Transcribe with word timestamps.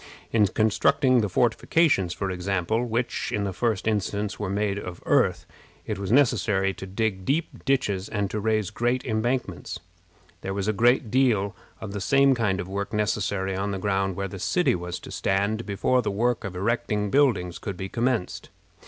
In 0.31 0.47
constructing 0.47 1.21
the 1.21 1.29
fortifications, 1.29 2.11
for 2.11 2.31
example, 2.31 2.83
which, 2.87 3.31
in 3.31 3.43
the 3.43 3.53
first 3.53 3.85
instance, 3.87 4.39
were 4.39 4.49
made 4.49 4.79
of 4.79 4.99
earth, 5.05 5.45
it 5.85 5.99
was 5.99 6.11
necessary 6.11 6.73
to 6.73 6.87
dig 6.87 7.23
deep 7.23 7.63
ditches 7.65 8.09
and 8.09 8.27
to 8.31 8.39
raise 8.39 8.71
great 8.71 9.03
embankments. 9.05 9.77
There 10.41 10.55
was 10.55 10.67
a 10.67 10.73
great 10.73 11.11
deal 11.11 11.55
of 11.79 11.91
the 11.91 12.01
same 12.01 12.33
kind 12.33 12.59
of 12.59 12.67
work 12.67 12.93
necessary 12.93 13.55
on 13.55 13.69
the 13.69 13.77
ground 13.77 14.15
where 14.15 14.27
the 14.27 14.39
city 14.39 14.73
was 14.73 14.97
to 15.01 15.11
stand 15.11 15.67
before 15.67 16.01
the 16.01 16.09
work 16.09 16.43
of 16.43 16.55
erecting 16.55 17.11
buildings 17.11 17.59
could 17.59 17.77
be 17.77 17.87
commenced. 17.87 18.49